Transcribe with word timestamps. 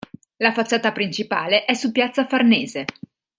La 0.37 0.51
facciata 0.51 0.91
principale 0.91 1.63
è 1.63 1.75
su 1.75 1.91
piazza 1.91 2.25
Farnese. 2.25 2.85